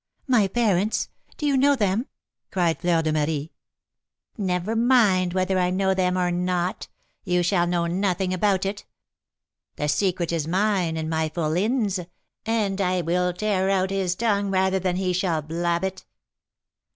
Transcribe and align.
"My 0.27 0.47
parents! 0.47 1.09
Do 1.37 1.45
you 1.45 1.55
know 1.55 1.75
them?" 1.75 2.07
cried 2.49 2.79
Fleur 2.81 3.03
de 3.03 3.11
Marie. 3.13 3.51
"Never 4.35 4.75
mind 4.75 5.33
whether 5.35 5.59
I 5.59 5.69
know 5.69 5.93
them 5.93 6.17
or 6.17 6.31
not, 6.31 6.87
you 7.23 7.43
shall 7.43 7.67
know 7.67 7.85
nothing 7.85 8.33
about 8.33 8.65
it. 8.65 8.83
The 9.75 9.87
secret 9.87 10.31
is 10.31 10.47
mine 10.47 10.97
and 10.97 11.07
my 11.07 11.29
fourline's, 11.29 11.99
and 12.47 12.81
I 12.81 13.01
will 13.01 13.31
tear 13.31 13.69
out 13.69 13.91
his 13.91 14.15
tongue 14.15 14.49
rather 14.49 14.79
than 14.79 14.95
he 14.95 15.13
shall 15.13 15.43
blab 15.43 15.83
it. 15.83 16.03